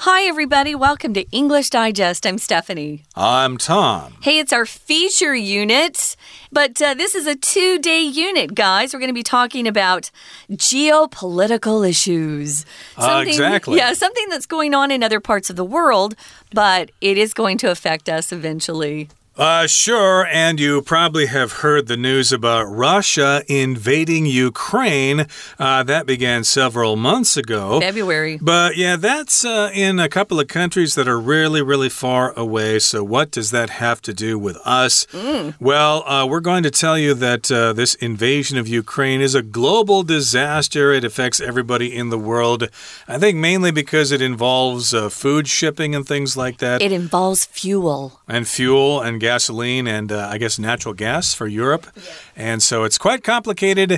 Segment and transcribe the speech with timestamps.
[0.00, 0.74] Hi, everybody.
[0.74, 2.26] Welcome to English Digest.
[2.26, 3.04] I'm Stephanie.
[3.14, 4.14] I'm Tom.
[4.20, 6.16] Hey, it's our feature unit,
[6.52, 8.92] but uh, this is a two day unit, guys.
[8.92, 10.10] We're going to be talking about
[10.50, 12.66] geopolitical issues.
[12.98, 13.78] Uh, exactly.
[13.78, 16.14] Yeah, something that's going on in other parts of the world,
[16.52, 19.08] but it is going to affect us eventually.
[19.36, 25.26] Uh, sure, and you probably have heard the news about Russia invading Ukraine.
[25.58, 27.78] Uh, that began several months ago.
[27.80, 28.38] February.
[28.40, 32.78] But yeah, that's uh, in a couple of countries that are really, really far away.
[32.78, 35.04] So, what does that have to do with us?
[35.12, 35.54] Mm.
[35.60, 39.42] Well, uh, we're going to tell you that uh, this invasion of Ukraine is a
[39.42, 40.92] global disaster.
[40.92, 42.70] It affects everybody in the world.
[43.06, 46.80] I think mainly because it involves uh, food shipping and things like that.
[46.80, 48.20] It involves fuel.
[48.26, 51.86] And fuel and gasoline and uh, I guess natural gas for Europe.
[51.86, 52.02] Yeah.
[52.36, 53.90] And so it's quite complicated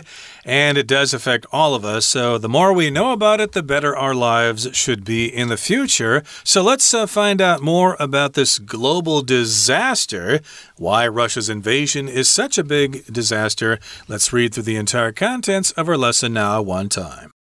[0.45, 2.07] and it does affect all of us.
[2.07, 5.57] So the more we know about it, the better our lives should be in the
[5.57, 6.23] future.
[6.45, 10.41] So let's uh, find out more about this global disaster,
[10.77, 13.79] why Russia's invasion is such a big disaster.
[14.09, 17.38] Let's read through the entire contents of our lesson now, one time.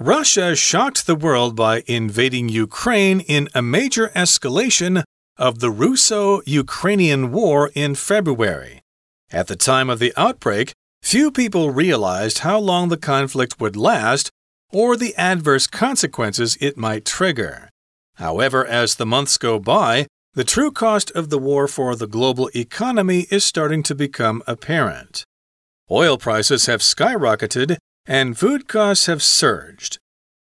[0.00, 5.04] Russia shocked the world by invading Ukraine in a major escalation
[5.36, 8.80] of the Russo Ukrainian War in February.
[9.30, 14.30] At the time of the outbreak, few people realized how long the conflict would last
[14.72, 17.68] or the adverse consequences it might trigger.
[18.14, 22.48] However, as the months go by, the true cost of the war for the global
[22.56, 25.24] economy is starting to become apparent.
[25.90, 27.76] Oil prices have skyrocketed
[28.10, 29.98] and food costs have surged.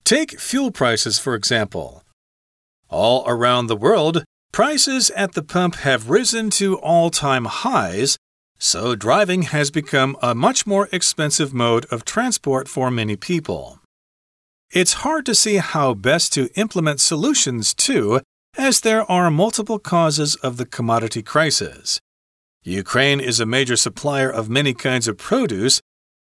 [0.03, 2.03] Take fuel prices, for example.
[2.89, 8.17] All around the world, prices at the pump have risen to all time highs,
[8.57, 13.77] so driving has become a much more expensive mode of transport for many people.
[14.71, 18.21] It's hard to see how best to implement solutions, too,
[18.57, 22.01] as there are multiple causes of the commodity crisis.
[22.63, 25.79] Ukraine is a major supplier of many kinds of produce,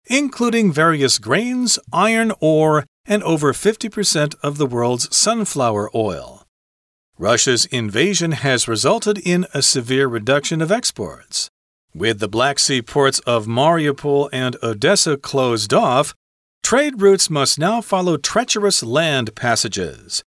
[0.10, 6.44] including various grains, iron ore, and over 50% of the world's sunflower oil.
[7.18, 11.50] Russia's invasion has resulted in a severe reduction of exports.
[11.96, 16.14] With the Black Sea ports of Mariupol and Odessa closed off,
[16.62, 20.24] trade routes must now follow treacherous land passages.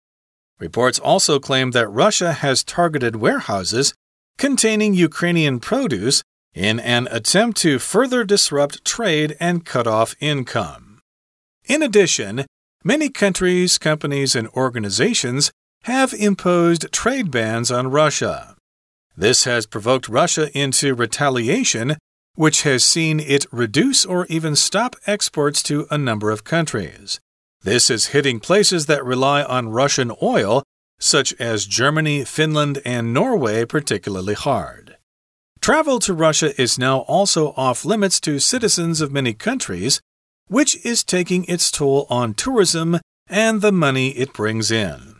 [0.58, 3.92] Reports also claim that Russia has targeted warehouses
[4.38, 6.22] containing Ukrainian produce
[6.54, 11.00] in an attempt to further disrupt trade and cut off income.
[11.66, 12.46] In addition,
[12.82, 15.50] many countries, companies, and organizations
[15.82, 18.56] have imposed trade bans on Russia.
[19.16, 21.96] This has provoked Russia into retaliation,
[22.34, 27.18] which has seen it reduce or even stop exports to a number of countries.
[27.62, 30.62] This is hitting places that rely on Russian oil,
[31.00, 34.87] such as Germany, Finland, and Norway, particularly hard.
[35.68, 40.00] Travel to Russia is now also off limits to citizens of many countries,
[40.46, 42.98] which is taking its toll on tourism
[43.28, 45.16] and the money it brings in.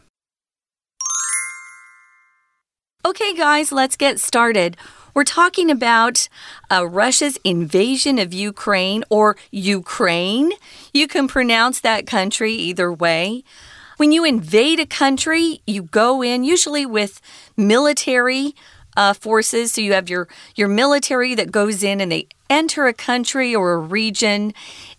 [3.05, 4.79] Okay, guys, let's get started.
[5.13, 6.31] We're talking about
[6.73, 10.53] uh, Russia's invasion of Ukraine or Ukraine.
[10.95, 13.45] You can pronounce that country either way.
[13.99, 17.21] When you invade a country, you go in usually with
[17.55, 18.55] military
[18.99, 19.73] uh, forces.
[19.73, 20.27] So you have your,
[20.57, 24.53] your military that goes in and they enter a country or a region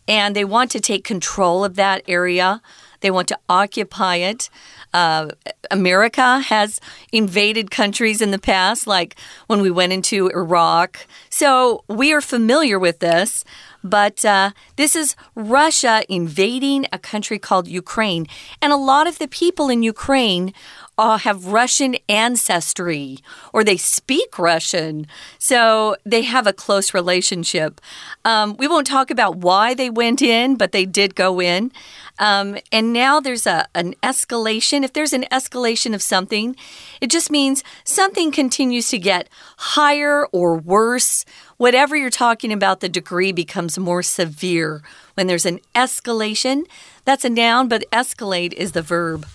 [0.08, 2.62] and they want to take control of that area.
[3.02, 4.50] They want to occupy it.
[4.94, 5.30] Uh,
[5.70, 6.80] America has
[7.12, 9.16] invaded countries in the past, like
[9.48, 11.06] when we went into Iraq.
[11.30, 13.44] So we are familiar with this.
[13.84, 18.28] But uh, this is Russia invading a country called Ukraine.
[18.62, 20.54] And a lot of the people in Ukraine
[21.00, 23.20] uh, have Russian ancestry
[23.54, 25.08] or they speak Russian.
[25.38, 27.80] So they have a close relationship.
[28.26, 31.72] Um, we won't talk about why they went in, but they did go in.
[32.20, 34.84] Um, and now there's a, an escalation.
[34.84, 36.58] If there's an escalation of something,
[37.00, 41.24] it just means something continues to get higher or worse.
[41.56, 44.82] Whatever you're talking about, the degree becomes more severe.
[45.14, 46.64] When there's an escalation,
[47.06, 49.26] that's a noun, but escalate is the verb.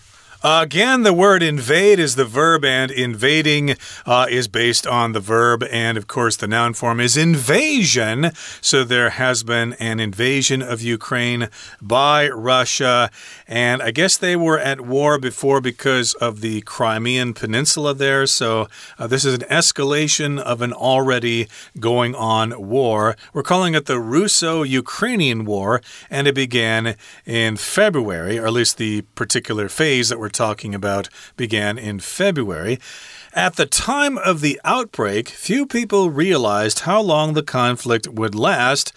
[0.44, 5.64] Again, the word invade is the verb, and invading uh, is based on the verb,
[5.70, 8.31] and of course, the noun form is invasion.
[8.61, 11.49] So there has been an invasion of Ukraine
[11.81, 13.11] by Russia,
[13.49, 18.26] and I guess they were at war before because of the Crimean Peninsula there.
[18.26, 18.69] So
[18.99, 21.49] uh, this is an escalation of an already
[21.81, 23.17] going on war.
[23.32, 25.81] We're calling it the Russo Ukrainian War,
[26.11, 31.08] and it began in February, or at least the particular phase that we're talking about
[31.36, 32.78] began in February.
[33.32, 38.92] At the time of the outbreak, few people realized how long the conflict would last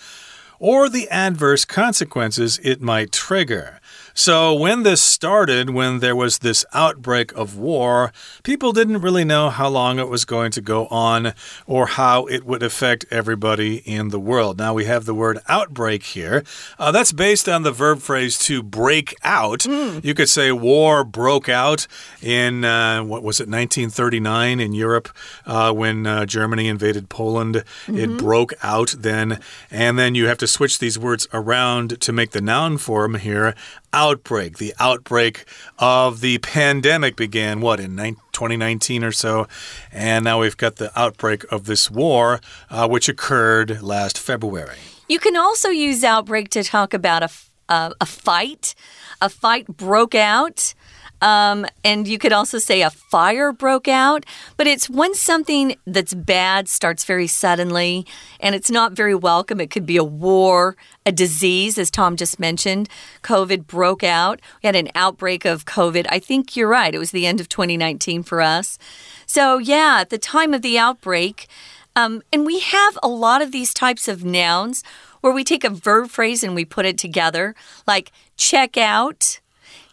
[0.59, 3.76] or the adverse consequences it might trigger.
[4.19, 8.11] So, when this started, when there was this outbreak of war,
[8.41, 11.33] people didn't really know how long it was going to go on
[11.67, 14.57] or how it would affect everybody in the world.
[14.57, 16.43] Now, we have the word outbreak here.
[16.79, 19.59] Uh, that's based on the verb phrase to break out.
[19.59, 20.03] Mm.
[20.03, 21.85] You could say war broke out
[22.19, 25.09] in, uh, what was it, 1939 in Europe
[25.45, 27.55] uh, when uh, Germany invaded Poland.
[27.55, 27.99] Mm -hmm.
[27.99, 28.17] It mm-hmm.
[28.17, 29.39] broke out then.
[29.69, 33.53] And then you have to switch these words around to make the noun form here
[33.97, 34.59] outbreak.
[34.59, 35.45] The outbreak
[35.79, 39.47] of the pandemic began, what, in 2019 or so?
[39.91, 42.39] And now we've got the outbreak of this war,
[42.69, 44.77] uh, which occurred last February.
[45.09, 47.29] You can also use outbreak to talk about a,
[47.69, 48.75] uh, a fight.
[49.19, 50.75] A fight broke out.
[51.21, 54.25] Um, and you could also say a fire broke out,
[54.55, 58.05] but it's when something that's bad starts very suddenly
[58.39, 59.59] and it's not very welcome.
[59.59, 60.75] It could be a war,
[61.05, 62.87] a disease, as Tom just mentioned.
[63.23, 64.39] COVID broke out.
[64.61, 66.05] We had an outbreak of COVID.
[66.09, 66.93] I think you're right.
[66.93, 68.77] It was the end of 2019 for us.
[69.25, 71.47] So, yeah, at the time of the outbreak,
[71.95, 74.83] um, and we have a lot of these types of nouns
[75.21, 77.55] where we take a verb phrase and we put it together,
[77.87, 79.39] like check out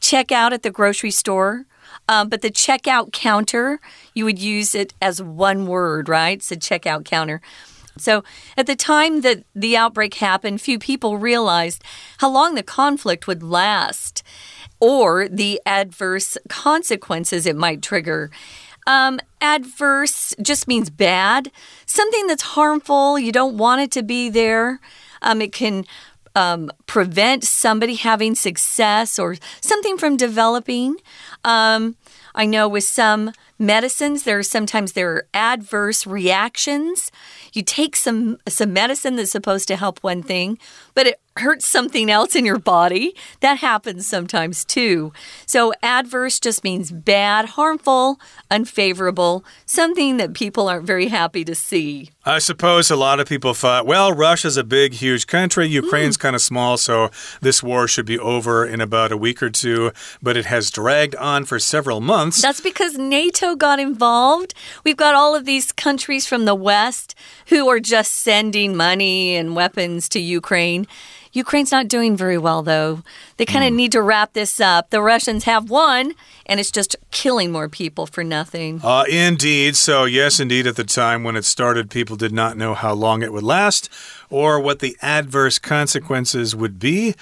[0.05, 1.67] check out at the grocery store.
[2.09, 3.81] Um, but the checkout counter,
[4.15, 6.43] you would use it as one word, right?
[6.43, 7.41] So checkout counter.
[7.97, 8.25] So,
[8.56, 11.83] at the time that the outbreak happened, few people realized
[12.19, 14.25] how long the conflict would last
[14.81, 18.31] or the adverse consequences it might trigger.
[18.87, 21.53] Um, adverse just means bad,
[21.87, 23.17] something that's harmful.
[23.17, 24.81] You don't want it to be there.
[25.23, 25.85] Um, it can
[26.34, 30.96] um, prevent somebody having success or something from developing.
[31.44, 31.96] Um,
[32.34, 37.12] I know with some medicines, there are sometimes there are adverse reactions.
[37.52, 40.58] You take some some medicine that's supposed to help one thing,
[40.94, 43.14] but it hurts something else in your body.
[43.40, 45.12] That happens sometimes too.
[45.46, 48.19] So adverse just means bad, harmful,
[48.50, 52.10] unfavorable, something that people aren't very happy to see.
[52.26, 55.67] I suppose a lot of people thought, well, Russia's a big, huge country.
[55.67, 56.21] Ukraine's mm.
[56.21, 57.11] kind of small, so
[57.43, 59.93] this war should be over in about a week or two.
[60.23, 62.41] But it has dragged on for several months.
[62.41, 64.55] That's because NATO got involved.
[64.85, 67.15] We've got all of these countries from the West
[67.49, 70.87] who are just sending money and weapons to Ukraine.
[71.34, 73.02] Ukraine's not doing very well, though.
[73.36, 73.76] They kind of mm.
[73.76, 74.90] need to wrap this up.
[74.90, 76.14] The Russians have won,
[76.46, 78.81] and it's just killing more people for nothing.
[78.82, 79.76] Uh, indeed.
[79.76, 83.22] So, yes, indeed, at the time when it started, people did not know how long
[83.22, 83.88] it would last
[84.31, 87.14] or what the adverse consequences would be.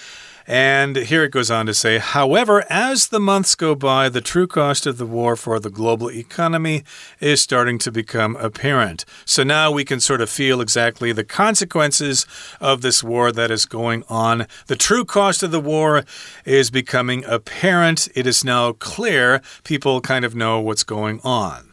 [0.53, 4.47] And here it goes on to say, however, as the months go by, the true
[4.47, 6.85] cost of the war for the global economy
[7.21, 9.07] is starting to become apparent.
[9.25, 12.27] So now we can sort of feel exactly the consequences
[12.61, 14.47] of this war that is going on.
[14.67, 16.05] The true cost of the war
[16.45, 18.09] is becoming apparent.
[18.15, 19.41] It is now clear.
[19.65, 21.72] People kind of know what's going on.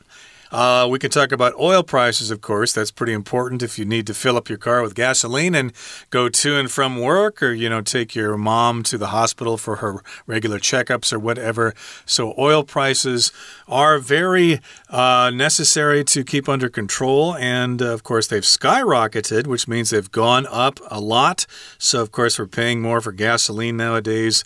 [0.52, 2.74] Uh, we can talk about oil prices, of course.
[2.74, 5.72] That's pretty important if you need to fill up your car with gasoline and
[6.10, 9.78] go to and from work or, you know, take your mom to the hospital for
[9.78, 11.74] her regular checkups or whatever.
[12.06, 13.32] So, oil prices
[13.68, 17.36] are very uh, necessary to keep under control.
[17.36, 21.46] And, uh, of course, they've skyrocketed, which means they've gone up a lot.
[21.78, 24.44] So, of course, we're paying more for gasoline nowadays.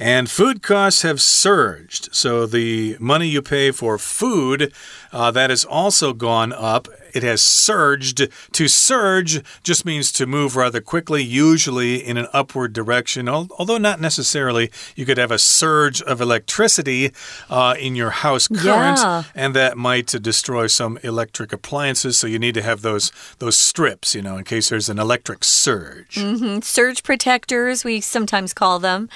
[0.00, 2.08] And food costs have surged.
[2.14, 4.72] So the money you pay for food,
[5.12, 6.86] uh, that has also gone up.
[7.12, 8.28] It has surged.
[8.52, 14.00] To surge just means to move rather quickly, usually in an upward direction, although not
[14.00, 14.70] necessarily.
[14.94, 17.12] You could have a surge of electricity
[17.50, 19.24] uh, in your house current, yeah.
[19.34, 22.18] and that might destroy some electric appliances.
[22.18, 25.42] So you need to have those those strips, you know, in case there's an electric
[25.42, 26.18] surge.
[26.18, 26.62] Mm -hmm.
[26.62, 29.08] Surge protectors, we sometimes call them.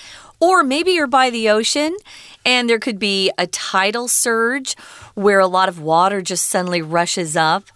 [0.43, 1.97] Or maybe you're by the ocean
[2.45, 4.75] and there could be a tidal surge
[5.15, 7.67] where a lot of water just suddenly rushes up.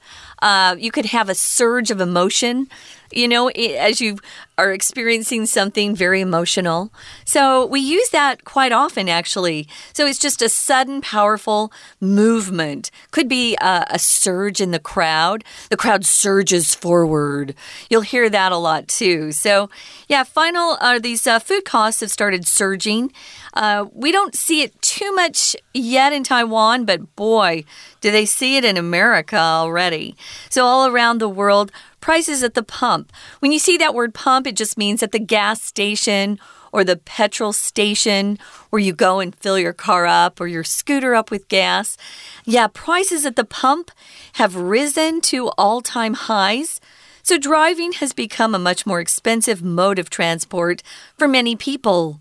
[0.43, 2.67] Uh, you could have a surge of emotion.
[3.13, 4.19] You know, as you
[4.59, 6.91] are experiencing something very emotional.
[7.25, 9.69] So we use that quite often, actually.
[9.93, 11.71] So it's just a sudden, powerful
[12.01, 12.91] movement.
[13.11, 15.45] Could be a, a surge in the crowd.
[15.69, 17.55] The crowd surges forward.
[17.91, 19.33] You'll hear that a lot too.
[19.33, 19.69] So,
[20.09, 23.13] yeah, final, uh, these uh, food costs have started surging.
[23.53, 27.65] Uh, we don't see it too much yet in Taiwan, but boy,
[28.01, 30.17] do they see it in America already.
[30.49, 31.73] So, all around the world,
[32.07, 33.13] prices at the pump.
[33.41, 36.39] When you see that word pump, it just means at the gas station
[36.73, 38.39] or the petrol station
[38.71, 41.97] where you go and fill your car up or your scooter up with gas.
[42.45, 43.91] Yeah, prices at the pump
[44.35, 46.81] have risen to all time highs.
[47.23, 50.83] So, driving has become a much more expensive mode of transport
[51.19, 52.21] for many people.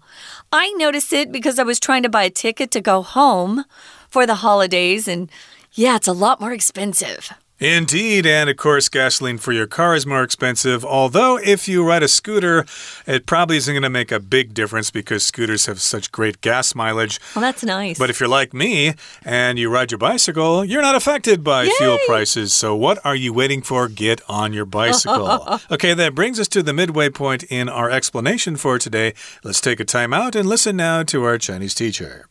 [0.52, 3.66] I noticed it because I was trying to buy a ticket to go home
[4.10, 5.30] for the holidays, and
[5.74, 7.30] yeah, it's a lot more expensive.
[7.58, 10.84] Indeed, and of course, gasoline for your car is more expensive.
[10.84, 12.66] Although, if you ride a scooter,
[13.08, 16.76] it probably isn't going to make a big difference because scooters have such great gas
[16.76, 17.18] mileage.
[17.34, 17.98] Well, that's nice.
[17.98, 21.72] But if you're like me and you ride your bicycle, you're not affected by Yay!
[21.78, 22.52] fuel prices.
[22.52, 23.88] So, what are you waiting for?
[23.88, 25.62] Get on your bicycle.
[25.72, 29.14] okay, that brings us to the midway point in our explanation for today.
[29.46, 32.28] Let's take a time out and listen now to our Chinese teacher.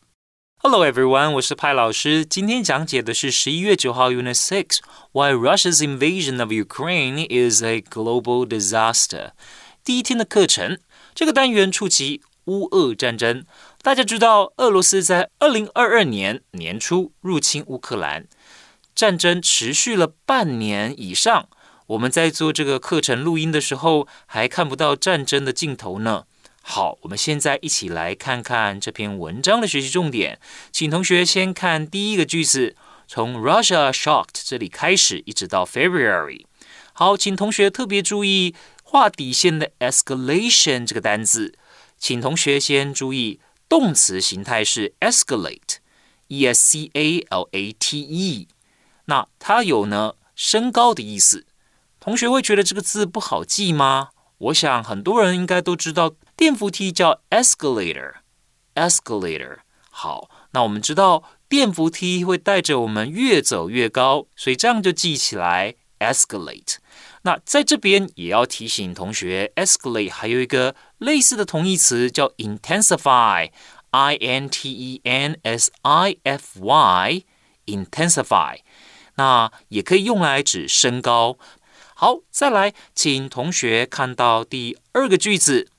[0.67, 2.25] Hello everyone，我是派老师。
[2.25, 4.79] 今天讲解的是十一月九号 Unit Six
[5.11, 9.33] Why Russia's invasion of Ukraine is a global disaster。
[9.83, 10.79] 第一天的课程，
[11.13, 13.45] 这个单元触及乌俄战争。
[13.83, 18.25] 大家知道，俄罗斯在二零二二年年初入侵乌克兰，
[18.95, 21.47] 战争持续了半年以上。
[21.85, 26.23] 我们在做这个课程录音的时候，还看不到战争的尽头呢。
[26.67, 30.39] 好，我们现在一起来看看这篇文章的学习重点。
[30.71, 32.75] 请同学先看第一个句子，
[33.07, 36.43] 从 Russia shocked 这里开始，一直到 February。
[36.91, 41.53] 好，请同学特别注意画底线的 escalation 这个单字。
[41.99, 48.47] 请同学先注意动词形态是 escalate，e s c a l a t e。
[49.05, 51.45] 那它有呢升高的意思。
[51.99, 54.09] 同学会觉得这个字不好记吗？
[54.39, 56.15] 我想很多人应该都知道。
[56.37, 59.59] 电扶梯叫 escalator，escalator。
[59.89, 66.75] 好，那我们知道电扶梯会带着我们越走越高，所以这样就记起来 escalate。
[67.21, 78.59] 那在这边也要提醒同学，escalate 还有一个类似的同义词叫 intensify，i n t e n s i f y，intensify。
[79.15, 81.37] 那也可以用来指升高。
[81.95, 85.69] 好，再来，请同学看到第二个句子。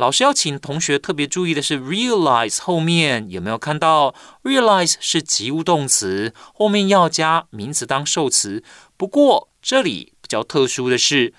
[0.00, 4.14] 老师要请同学特别注意的是，realize 后面有没有看到
[4.44, 8.64] ？realize 是及物动词，后面要加名词当受词。
[8.96, 11.34] 不过这里比较特殊的是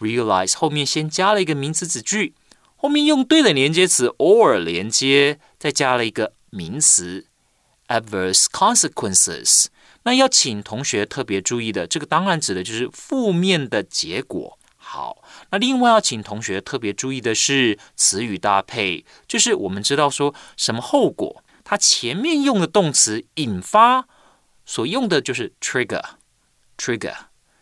[0.00, 2.34] ，realize 后面先加了一个名词子句，
[2.74, 7.26] 后面用对了连接词 or 连接，再加了一个名词
[7.86, 9.66] adverse consequences。
[10.02, 14.58] 那要请同学特别注意的，这个当然指的就是负面的结果。
[14.94, 24.06] 好，那另外要请同学特别注意的是词语搭配，就是我们知道说什么后果，它前面用的动词引发
[24.66, 27.14] 所用的就是 trigger，trigger。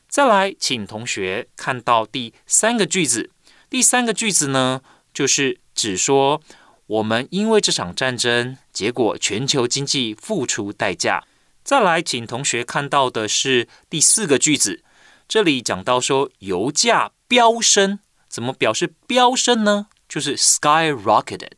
[0.08, 3.30] 再来，请同学看到第三个句子，
[3.70, 4.82] 第三个句子呢，
[5.14, 6.42] 就是指说
[6.88, 11.22] 我们因为这场战争，结果全球经济付出代价。
[11.62, 14.82] 再来，请同学看到的是第四个句子，
[15.28, 17.12] 这里讲到说油价。
[17.30, 19.86] 飙升怎么表示飙升呢？
[20.08, 21.52] 就是 skyrocketed。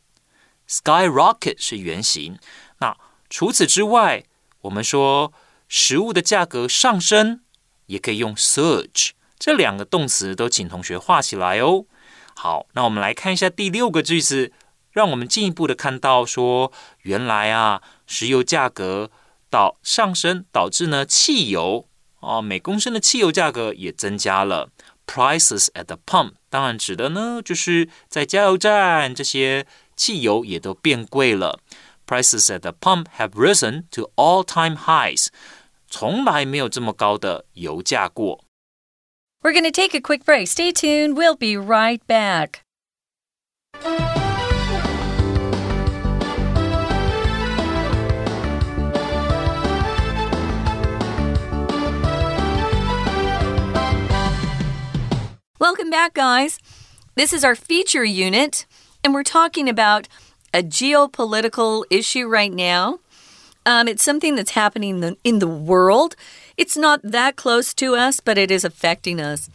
[0.69, 2.37] skyrocket 是原形。
[2.77, 2.95] 那
[3.27, 4.23] 除此之外，
[4.61, 5.33] 我们说
[5.67, 7.41] 食物的价格上升，
[7.87, 9.13] 也可以用 surge。
[9.39, 11.85] 这两个动词都请同学画起来哦。
[12.35, 14.51] 好，那我们来看一下第六个句子，
[14.91, 19.09] 让我们进一步的看到说，原来啊，石油价格
[19.49, 21.87] 导上升，导致呢汽油
[22.19, 24.69] 啊每公升的汽油价格也增加了。
[25.06, 29.66] Prices at the pump，当然指的呢，就是在加油站，这些
[29.96, 31.58] 汽油也都变贵了。
[32.06, 35.28] Prices at the pump have risen to all-time highs，
[35.88, 38.44] 从来没有这么高的油价过。
[39.40, 40.46] We're going to take a quick break.
[40.48, 41.14] Stay tuned.
[41.14, 42.62] We'll be right back.
[55.63, 56.59] Welcome back, guys.
[57.15, 58.65] This is our feature unit,
[59.01, 60.09] and we're talking about
[60.53, 62.99] a geopolitical issue right now.
[63.65, 66.17] Um, it's something that's happening in the, in the world.
[66.57, 69.49] It's not that close to us, but it is affecting us.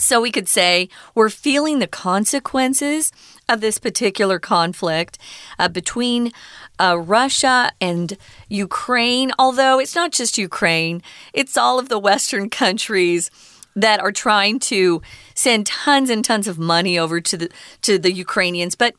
[0.00, 3.12] So we could say we're feeling the consequences
[3.48, 5.16] of this particular conflict
[5.60, 6.32] uh, between
[6.80, 8.18] uh, Russia and
[8.48, 13.30] Ukraine, although it's not just Ukraine, it's all of the Western countries
[13.76, 15.02] that are trying to
[15.34, 17.50] send tons and tons of money over to the
[17.82, 18.94] to the Ukrainians, but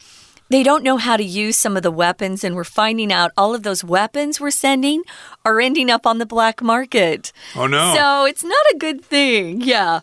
[0.50, 3.56] they don't know how to use some of the weapons, and we're finding out all
[3.56, 5.04] of those weapons we're sending
[5.46, 7.32] are ending up on the black market.
[7.56, 7.94] Oh no!
[7.96, 9.62] So it's not a good thing.
[9.62, 10.02] Yeah.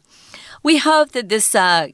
[0.62, 1.88] We hope that this uh,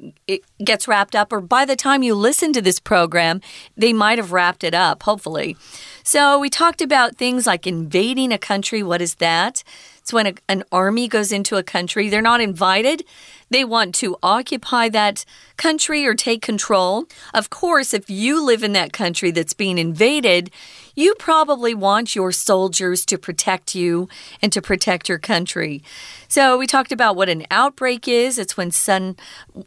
[0.65, 3.41] gets wrapped up, or by the time you listen to this program,
[3.77, 5.57] they might have wrapped it up, hopefully.
[6.03, 8.83] So, we talked about things like invading a country.
[8.83, 9.63] What is that?
[10.05, 13.07] It's when a, an army goes into a country, they're not invited.
[13.49, 15.25] They want to occupy that
[15.57, 17.07] country or take control.
[17.33, 20.51] Of course, if you live in that country that's being invaded,
[20.95, 24.07] you probably want your soldiers to protect you
[24.43, 25.83] and to protect your country.
[26.29, 28.39] So, we talked about what an outbreak is.
[28.39, 29.17] It's when sudden,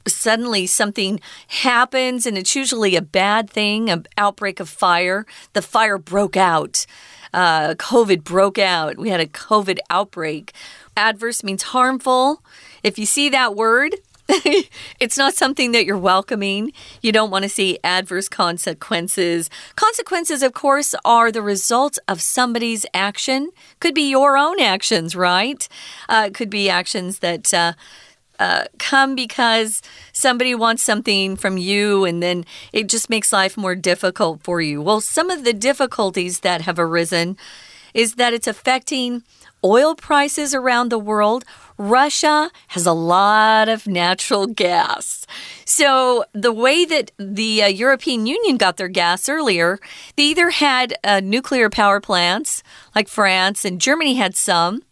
[0.06, 5.26] suddenly something happens, and it's usually a bad thing, an outbreak of fire.
[5.54, 6.86] The fire broke out
[7.34, 8.98] uh, COVID broke out.
[8.98, 10.54] We had a COVID outbreak.
[10.96, 12.42] Adverse means harmful.
[12.84, 13.96] If you see that word,
[15.00, 16.74] it's not something that you're welcoming.
[17.02, 19.50] You don't want to see adverse consequences.
[19.76, 23.52] Consequences, of course, are the result of somebody's action.
[23.80, 25.68] Could be your own actions, right?
[26.10, 27.54] Uh, could be actions that.
[27.54, 27.74] Uh,
[28.40, 33.76] uh, come because somebody wants something from you and then it just makes life more
[33.76, 34.82] difficult for you.
[34.82, 37.38] Well, some of the difficulties that have arisen
[37.94, 39.24] is that it's affecting
[39.64, 41.44] oil prices around the world.
[41.78, 45.26] Russia has a lot of natural gas.
[45.66, 49.80] So, the way that the uh, European Union got their gas earlier,
[50.16, 52.64] they either had uh, nuclear power plants,
[52.96, 54.84] like France, and Germany had some,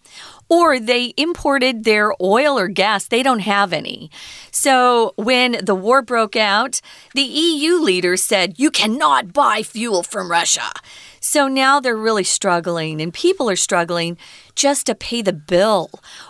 [0.49, 3.07] or they imported their oil or gas.
[3.07, 4.09] They don't have any.
[4.51, 6.81] So when the war broke out,
[7.13, 10.71] the EU leaders said, You cannot buy fuel from Russia.
[11.19, 14.17] So now they're really struggling, and people are struggling
[14.53, 15.89] just to pay the bill,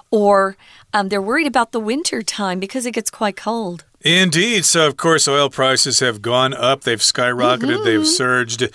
[0.09, 0.55] or
[0.93, 3.83] um, they're worried about the winter time because it gets quite cold.
[4.05, 4.65] Indeed.
[4.65, 6.83] So, of course, oil prices have gone up.
[6.83, 7.63] They've skyrocketed.
[7.63, 7.83] Mm -hmm.
[7.83, 8.23] They've mm-hmm.
[8.23, 8.69] surged.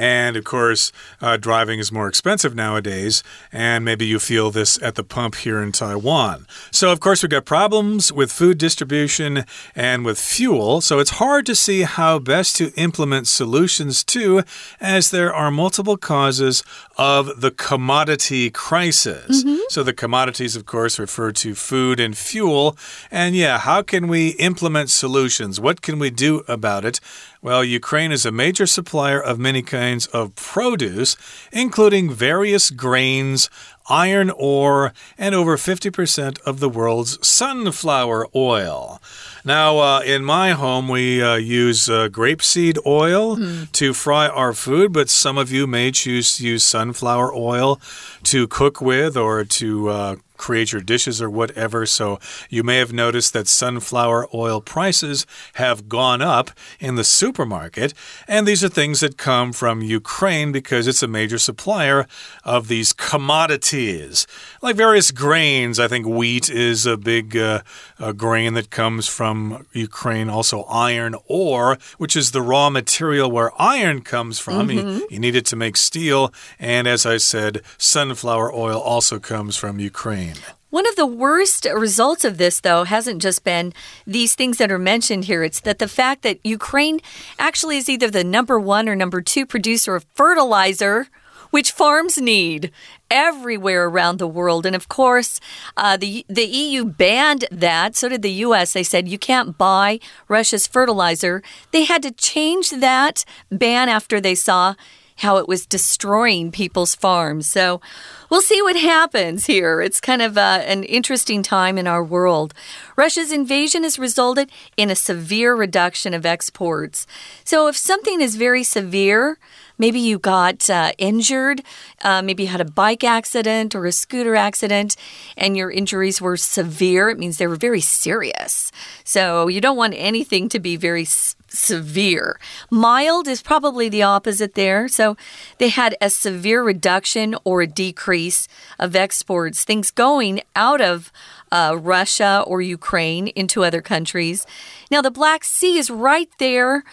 [0.00, 3.22] And of course, uh, driving is more expensive nowadays.
[3.52, 6.46] And maybe you feel this at the pump here in Taiwan.
[6.70, 9.44] So, of course, we've got problems with food distribution
[9.76, 10.80] and with fuel.
[10.80, 14.42] So, it's hard to see how best too implement solutions to,
[14.80, 16.64] as there are multiple causes
[16.96, 19.44] of the commodity crisis.
[19.44, 19.58] Mm -hmm.
[19.68, 22.76] So, the commodities, of course, refer to food and fuel.
[23.10, 25.58] And yeah, how can we implement solutions?
[25.58, 27.00] What can we do about it?
[27.42, 31.16] Well, Ukraine is a major supplier of many kinds of produce,
[31.50, 33.48] including various grains,
[33.88, 39.00] iron ore, and over 50% of the world's sunflower oil.
[39.42, 43.72] Now, uh, in my home, we uh, use uh, grapeseed oil mm.
[43.72, 47.80] to fry our food, but some of you may choose to use sunflower oil
[48.24, 51.84] to cook with or to uh, create your dishes or whatever.
[51.84, 56.50] So you may have noticed that sunflower oil prices have gone up
[56.80, 57.92] in the supermarket.
[58.26, 62.06] And these are things that come from Ukraine because it's a major supplier
[62.42, 64.26] of these commodities,
[64.62, 65.78] like various grains.
[65.78, 67.60] I think wheat is a big uh,
[67.98, 70.30] a grain that comes from Ukraine.
[70.30, 74.62] Also, iron ore, which is the raw material where iron comes from.
[74.62, 74.76] Mm -hmm.
[74.76, 75.12] you, mm-hmm.
[75.12, 76.32] you need it to make steel.
[76.58, 80.29] And as I said, sunflower oil also comes from Ukraine.
[80.70, 83.72] One of the worst results of this, though, hasn't just been
[84.06, 85.42] these things that are mentioned here.
[85.42, 87.00] It's that the fact that Ukraine
[87.38, 91.08] actually is either the number one or number two producer of fertilizer
[91.50, 92.70] which farms need
[93.10, 94.64] everywhere around the world.
[94.64, 95.40] And of course,
[95.76, 97.96] uh, the the EU banned that.
[97.96, 98.72] So did the U.S.
[98.72, 101.42] They said you can't buy Russia's fertilizer.
[101.72, 104.74] They had to change that ban after they saw
[105.20, 107.46] how it was destroying people's farms.
[107.46, 107.80] So
[108.28, 109.80] we'll see what happens here.
[109.80, 112.54] It's kind of uh, an interesting time in our world.
[112.96, 117.06] Russia's invasion has resulted in a severe reduction of exports.
[117.44, 119.38] So if something is very severe,
[119.80, 121.62] Maybe you got uh, injured.
[122.02, 124.94] Uh, maybe you had a bike accident or a scooter accident,
[125.38, 127.08] and your injuries were severe.
[127.08, 128.70] It means they were very serious.
[129.04, 131.06] So you don't want anything to be very
[131.50, 132.38] severe.
[132.70, 134.88] Mild is probably the opposite there.
[134.88, 135.16] So
[135.58, 141.12] they had a severe reduction or a decrease of exports, things going out of
[141.52, 144.46] uh, Russia or Ukraine into other countries.
[144.90, 146.84] Now, the Black Sea is right there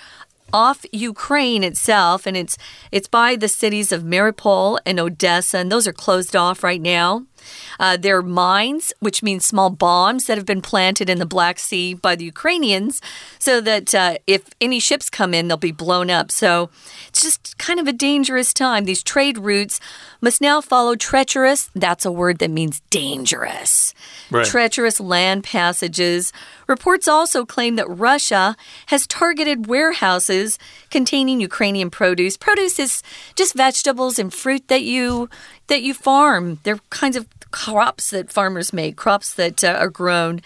[0.54, 2.58] off Ukraine itself, and it's
[2.92, 7.26] it's by the cities of Mariupol and Odessa, and those are closed off right now.
[7.80, 11.60] Uh, there are mines, which means small bombs that have been planted in the Black
[11.60, 13.02] Sea by the Ukrainians,
[13.40, 16.32] so that uh, if any ships come in, they'll be blown up.
[16.32, 16.70] So
[17.08, 18.86] it's just kind of a dangerous time.
[18.86, 19.80] These trade routes
[20.22, 23.94] must now follow treacherous, that's a word that means dangerous.
[24.32, 24.46] Right.
[24.46, 26.34] Treacherous land passages.
[26.68, 28.56] Reports also claim that Russia
[28.88, 30.58] has targeted warehouses
[30.90, 32.38] containing Ukrainian produce.
[32.38, 33.04] Produce is
[33.36, 35.30] just vegetables and fruit that you
[35.68, 36.60] that you farm.
[36.64, 40.42] They're kinds of crops that farmers make, crops that uh, are grown.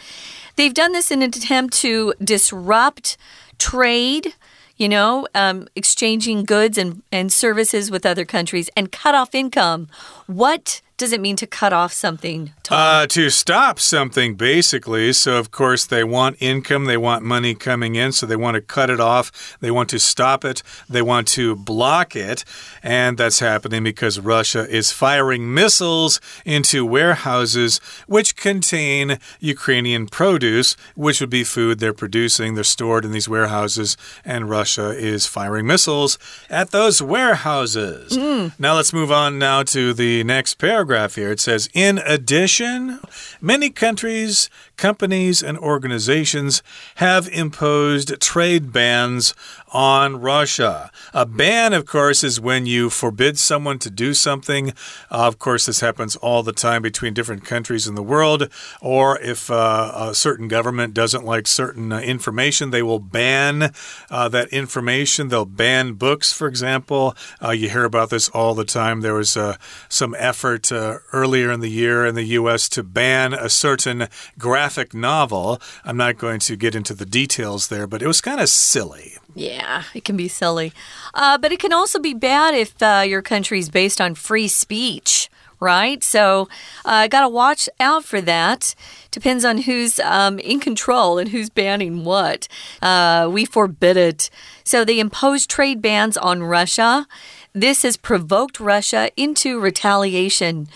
[0.56, 3.18] They've done this in an attempt to disrupt
[3.58, 4.34] trade
[4.82, 9.88] you know, um, exchanging goods and, and services with other countries and cut off income.
[10.26, 12.54] What does it mean to cut off something?
[12.70, 15.12] Uh, to stop something, basically.
[15.14, 18.62] So, of course, they want income, they want money coming in, so they want to
[18.62, 22.46] cut it off, they want to stop it, they want to block it.
[22.84, 31.20] And that's happening because Russia is firing missiles into warehouses which contain Ukrainian produce, which
[31.20, 32.54] would be food they're producing.
[32.54, 38.16] They're stored in these warehouses, and Russia is firing missiles at those warehouses.
[38.16, 38.52] Mm.
[38.60, 41.32] Now, let's move on now to the next paragraph paragraph here.
[41.32, 42.99] It says, In addition,
[43.39, 44.49] many countries,
[44.82, 46.63] companies, and organizations
[46.96, 49.36] have imposed trade bans
[49.72, 50.89] on Russia.
[51.13, 54.70] A ban, of course, is when you forbid someone to do something.
[55.12, 58.50] Uh, of course, this happens all the time between different countries in the world.
[58.82, 63.72] Or if uh, a certain government doesn't like certain uh, information, they will ban
[64.10, 65.28] uh, that information.
[65.28, 67.15] They'll ban books, for example.
[67.41, 69.02] Uh, you hear about this all the time.
[69.02, 69.58] There was uh,
[69.89, 72.67] some effort earlier in the year in the U.S.
[72.70, 74.08] to ban a certain
[74.39, 75.62] graphic novel.
[75.84, 79.18] I'm not going to get into the details there, but it was kind of silly.
[79.34, 80.74] Yeah, it can be silly.
[81.14, 84.48] Uh, but it can also be bad if uh, your country is based on free
[84.48, 85.30] speech,
[85.60, 86.04] right?
[86.04, 86.50] So
[86.84, 88.76] I uh, got to watch out for that.
[89.12, 92.48] Depends on who's um, in control and who's banning what.
[92.82, 94.30] Uh, we forbid it.
[94.64, 97.08] So they impose trade bans on Russia.
[97.54, 100.68] This has provoked Russia into retaliation.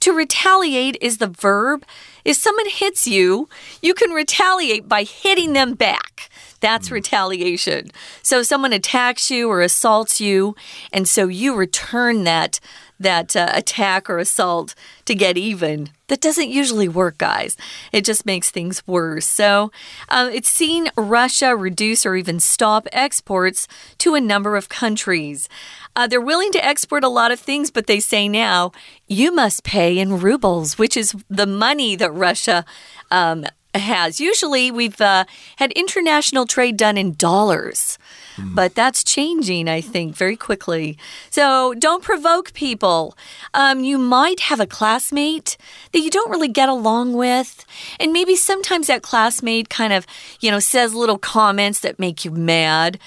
[0.00, 1.84] To retaliate is the verb.
[2.24, 3.48] If someone hits you,
[3.82, 6.30] you can retaliate by hitting them back.
[6.60, 6.94] That's hmm.
[6.94, 7.90] retaliation.
[8.22, 10.54] So someone attacks you or assaults you,
[10.92, 12.60] and so you return that
[12.98, 15.90] that uh, attack or assault to get even.
[16.08, 17.56] That doesn't usually work, guys.
[17.92, 19.26] It just makes things worse.
[19.26, 19.70] So,
[20.08, 25.48] uh, it's seen Russia reduce or even stop exports to a number of countries.
[25.94, 28.72] Uh, they're willing to export a lot of things, but they say now
[29.06, 32.64] you must pay in rubles, which is the money that Russia
[33.10, 33.44] um,
[33.78, 34.20] has.
[34.20, 35.24] Usually, we've uh,
[35.56, 37.98] had international trade done in dollars.
[38.36, 38.54] Mm.
[38.54, 40.96] But that's changing, I think, very quickly.
[41.30, 43.16] So don't provoke people.
[43.54, 45.56] Um, you might have a classmate
[45.92, 47.64] that you don't really get along with.
[47.98, 50.06] And maybe sometimes that classmate kind of,
[50.40, 52.98] you know, says little comments that make you mad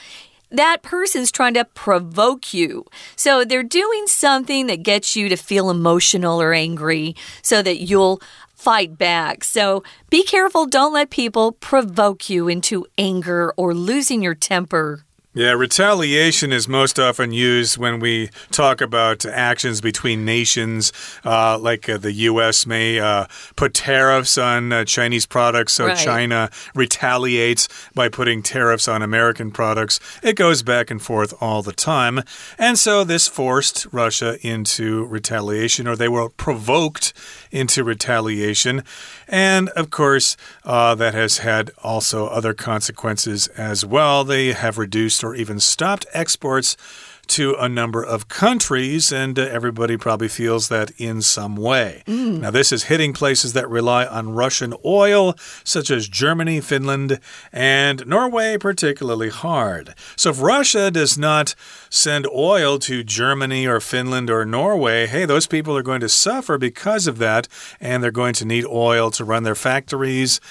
[0.52, 2.86] that person's trying to provoke you.
[3.16, 8.22] So they're doing something that gets you to feel emotional or angry so that you'll
[8.62, 9.44] fight back.
[9.44, 10.68] So be careful.
[10.68, 15.04] Don't let people provoke you into anger or losing your temper.
[15.34, 20.92] Yeah, retaliation is most often used when we talk about actions between nations,
[21.24, 22.66] uh, like uh, the U.S.
[22.66, 25.98] may uh, put tariffs on uh, Chinese products, so right.
[25.98, 30.02] China retaliates by putting tariffs on American products.
[30.22, 32.24] It goes back and forth all the time.
[32.58, 37.14] And so this forced Russia into retaliation, or they were provoked
[37.52, 38.84] into retaliation.
[39.30, 44.26] And of course, uh, that has had also other consequences as well.
[44.26, 46.78] They have reduced or even stopped exports
[47.32, 52.04] to a number of countries, and uh, everybody probably feels that in some way.
[52.06, 52.42] Mm.
[52.42, 57.22] Now, this is hitting places that rely on Russian oil, such as Germany, Finland,
[57.54, 59.96] and Norway, particularly hard.
[60.18, 61.56] So, if Russia does not
[61.90, 66.58] send oil to Germany or Finland or Norway, hey, those people are going to suffer
[66.58, 67.48] because of that,
[67.80, 70.42] and they're going to need oil to run their factories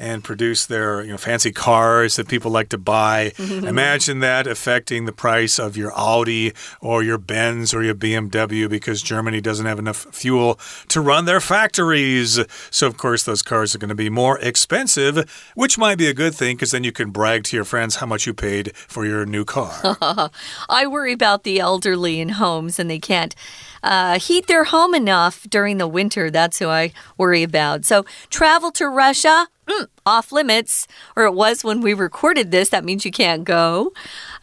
[0.00, 3.32] and produce their you know, fancy cars that people like to buy.
[3.36, 3.66] Mm-hmm.
[3.66, 9.02] Imagine that affecting the price of your Audi or your Benz or your BMW because
[9.02, 10.58] Germany doesn't have enough fuel
[10.88, 12.40] to run their factories.
[12.70, 16.14] So, of course, those cars are going to be more expensive, which might be a
[16.14, 19.04] good thing because then you can brag to your friends how much you paid for
[19.04, 19.96] your new car.
[20.68, 23.34] I worry about the elderly in homes and they can't
[23.82, 26.30] uh, heat their home enough during the winter.
[26.30, 27.84] That's who I worry about.
[27.84, 32.68] So, travel to Russia, mm, off limits, or it was when we recorded this.
[32.70, 33.92] That means you can't go.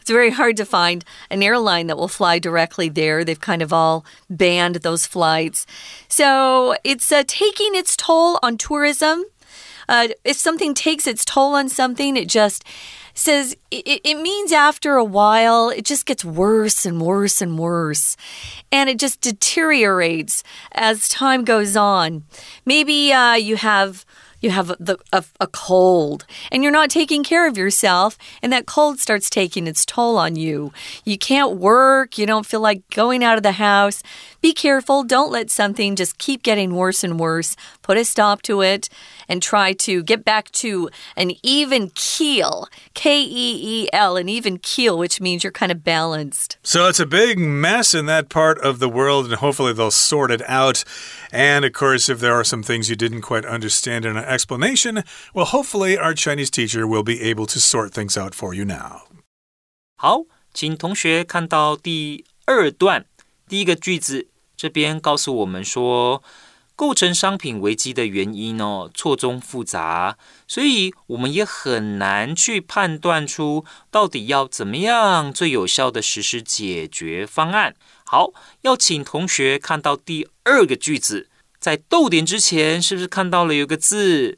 [0.01, 3.23] It's very hard to find an airline that will fly directly there.
[3.23, 5.65] They've kind of all banned those flights.
[6.07, 9.25] So it's uh, taking its toll on tourism.
[9.89, 12.63] Uh, if something takes its toll on something, it just
[13.13, 18.15] says it, it, means after a while it just gets worse and worse and worse.
[18.71, 22.25] And it just deteriorates as time goes on.
[22.65, 24.05] Maybe uh, you have
[24.39, 28.67] you have the, a, a, cold and you're not taking care of yourself, and that
[28.67, 30.71] cold starts taking its toll on you.
[31.03, 34.03] You can't work, you don't feel like going out of the house.
[34.40, 37.54] Be careful, don't let something just keep getting worse and worse.
[37.82, 38.88] Put a stop to it
[39.28, 42.68] and try to get back to an even keel.
[42.94, 46.58] K E E L, an even keel, which means you're kind of balanced.
[46.64, 50.30] So it's a big mess in that part of the world, and hopefully they'll sort
[50.32, 50.82] it out.
[51.30, 55.04] And of course, if there are some things you didn't quite understand in an explanation,
[55.32, 59.02] well, hopefully our Chinese teacher will be able to sort things out for you now.
[59.96, 63.04] 好，请同学看到第二段
[63.47, 66.23] 第一个句子，这边告诉我们说。
[66.77, 70.15] 构成商品危机的原因哦，错综复杂，
[70.47, 77.73] 所以我们也很难去判断出到底要怎么样最有效的实施解决方案。
[78.05, 78.31] 好，
[78.61, 84.37] 要请同学看到第二个句子，在逗点之前是不是看到了有个字？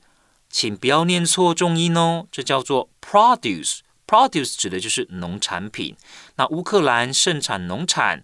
[0.50, 3.80] 请不要念错重音哦，这叫做 produce。
[4.08, 5.98] produce 指的就是农产品。
[6.38, 8.24] 那乌克兰盛产农产，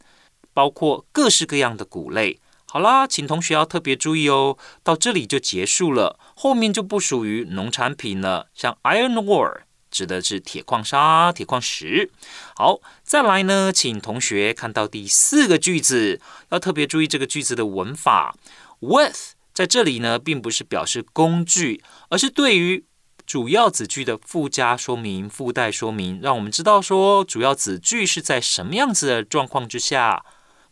[0.56, 2.40] 包括各式各样的谷类。
[2.66, 4.58] 好啦，请同学要特别注意哦。
[4.84, 8.48] 到这里就结束了，后面就不属于农产品了。
[8.54, 12.10] 像 iron ore 指的是铁矿砂、铁矿石。
[12.56, 18.36] 好，再来呢，请同学看到第四个句子，要特别注意这个句子的文法。
[18.80, 22.84] with 在这里呢，并不是表示工具，而是对于
[23.26, 30.26] 主要子句的附加说明、附带说明，让我们知道说主要子句是在什么样子的状况之下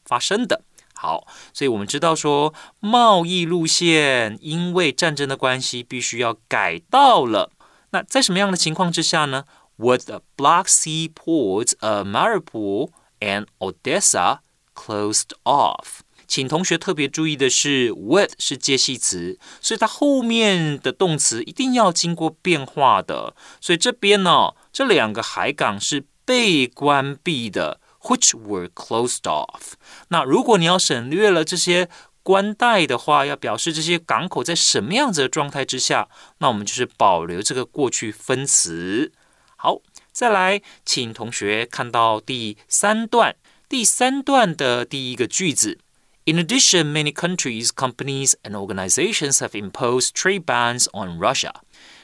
[0.06, 0.63] 发生的。
[0.96, 7.52] 好，所以我们知道说贸易路线因为战争的关系必须要改道了。
[7.89, 14.39] 那在什么样的情况之下呢？With the Black Sea ports of Mariupol and Odessa
[14.76, 23.36] closed off，请同学特别注意的是，with 是介系词，所以它后面的动词一定要经过变化的。
[23.60, 27.80] 所以这边呢，这两个海港是被关闭的。
[28.03, 29.73] which were closed off。
[30.09, 31.88] 那如果你要省略了这些
[32.23, 39.12] 关带的话，要表示这些港口在什么样子的状态之下，那我们就是保留这个过去分词。
[39.57, 39.81] 好，
[40.12, 43.37] 再来，请同学看到第三段，
[43.68, 45.79] 第三段的第一个句子。
[46.27, 51.55] In addition, many countries, companies, and organizations have imposed trade bans on Russia.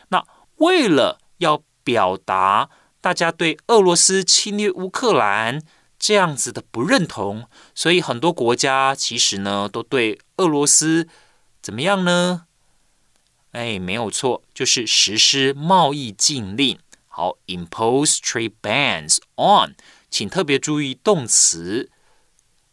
[0.08, 0.24] 那
[0.56, 2.70] 为了要表达
[3.02, 5.60] 大家对俄罗斯侵略乌克兰
[5.99, 11.09] 这样子的不认同，所以很多国家其实呢都对俄罗斯
[11.61, 12.45] 怎么样呢？
[13.51, 16.79] 哎，没有错，就是实施贸易禁令。
[17.07, 19.75] 好，impose trade bans on，
[20.09, 21.91] 请特别注意动词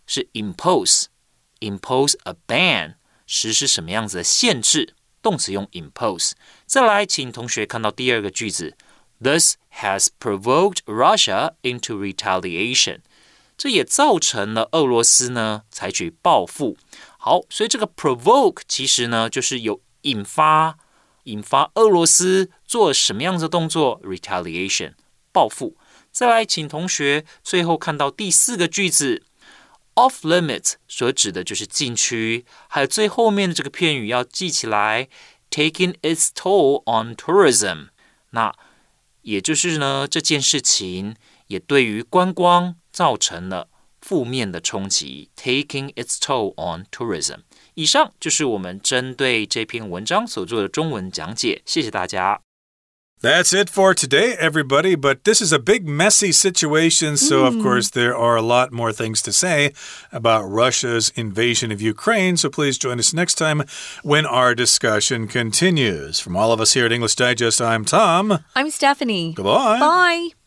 [0.06, 2.94] 是 impose，impose a ban，
[3.26, 4.94] 实施什么样子的限制？
[5.20, 6.32] 动词用 impose。
[6.66, 8.76] 再来，请同学看到第二个句子
[9.20, 13.00] ，This has provoked Russia into retaliation。
[13.56, 16.76] 这也造成了俄罗斯呢采取报复。
[17.18, 20.78] 好，所以这个 provoke 其实呢就是有引发，
[21.24, 24.92] 引发俄罗斯做什么样的动作？retaliation
[25.32, 25.76] 报复。
[26.12, 29.24] 再来，请同学最后看到第四个句子
[29.96, 35.08] ，off limits 所指的就是禁区，还有最后面的这个片语要记起来
[35.50, 37.88] ，taking its toll on tourism。
[38.30, 38.54] 那
[39.22, 41.16] 也就是呢这件事情
[41.48, 42.76] 也对于观光。
[42.95, 43.67] 造成了
[44.01, 47.41] 负面的冲击，taking its toll on tourism。
[47.75, 52.41] 以上就是我们针对这篇文章所做的中文讲解，谢谢大家。
[53.21, 54.95] That's it for today, everybody.
[54.95, 57.61] But this is a big, messy situation, so of hmm.
[57.61, 59.73] course, there are a lot more things to say
[60.11, 62.35] about Russia's invasion of Ukraine.
[62.35, 63.63] So please join us next time
[64.01, 66.19] when our discussion continues.
[66.19, 68.39] From all of us here at English Digest, I'm Tom.
[68.55, 69.33] I'm Stephanie.
[69.35, 69.79] Goodbye.
[69.79, 70.44] Bye.